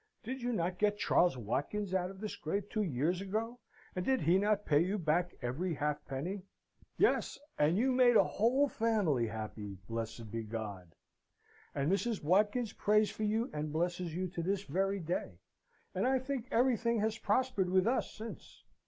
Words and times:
Did 0.23 0.41
you 0.41 0.51
not 0.51 0.79
get 0.79 0.97
Charles 0.97 1.37
Watkins 1.37 1.93
out 1.93 2.09
of 2.09 2.19
the 2.19 2.27
scrape 2.27 2.71
two 2.71 2.81
years 2.81 3.21
ago; 3.21 3.59
and 3.95 4.03
did 4.03 4.19
he 4.21 4.39
not 4.39 4.65
pay 4.65 4.79
you 4.79 4.97
back 4.97 5.35
every 5.43 5.75
halfpenny? 5.75 6.41
Yes; 6.97 7.37
and 7.59 7.77
you 7.77 7.91
made 7.91 8.15
a 8.15 8.23
whole 8.23 8.67
family 8.67 9.27
happy, 9.27 9.77
blessed 9.87 10.31
be 10.31 10.41
God! 10.41 10.95
and 11.75 11.91
Mrs. 11.91 12.23
Watkins 12.23 12.73
prays 12.73 13.11
for 13.11 13.25
you 13.25 13.51
and 13.53 13.71
blesses 13.71 14.15
you 14.15 14.27
to 14.29 14.41
this 14.41 14.63
very 14.63 14.99
day, 14.99 15.37
and 15.93 16.07
I 16.07 16.17
think 16.17 16.47
everything 16.49 16.99
has 17.01 17.19
prospered 17.19 17.69
with 17.69 17.85
us 17.85 18.11
since. 18.11 18.63